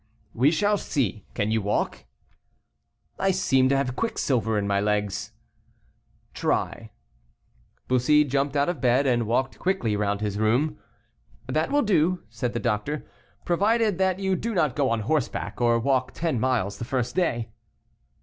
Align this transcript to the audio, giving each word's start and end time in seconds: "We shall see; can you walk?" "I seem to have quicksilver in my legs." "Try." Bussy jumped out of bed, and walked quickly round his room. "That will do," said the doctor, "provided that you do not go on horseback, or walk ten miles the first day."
"We 0.33 0.49
shall 0.49 0.79
see; 0.79 1.27
can 1.35 1.51
you 1.51 1.61
walk?" 1.61 2.05
"I 3.19 3.29
seem 3.29 3.69
to 3.69 3.77
have 3.77 3.95
quicksilver 3.95 4.57
in 4.57 4.65
my 4.65 4.79
legs." 4.81 5.31
"Try." 6.33 6.89
Bussy 7.87 8.23
jumped 8.23 8.55
out 8.55 8.67
of 8.67 8.81
bed, 8.81 9.05
and 9.05 9.27
walked 9.27 9.59
quickly 9.59 9.95
round 9.95 10.21
his 10.21 10.39
room. 10.39 10.79
"That 11.45 11.69
will 11.71 11.83
do," 11.83 12.23
said 12.31 12.53
the 12.53 12.59
doctor, 12.59 13.05
"provided 13.45 13.99
that 13.99 14.17
you 14.17 14.35
do 14.35 14.55
not 14.55 14.75
go 14.75 14.89
on 14.89 15.01
horseback, 15.01 15.61
or 15.61 15.77
walk 15.77 16.13
ten 16.15 16.39
miles 16.39 16.79
the 16.79 16.83
first 16.85 17.13
day." 17.15 17.51